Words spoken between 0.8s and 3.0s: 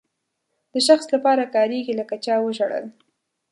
شخص لپاره کاریږي لکه چا وژړل.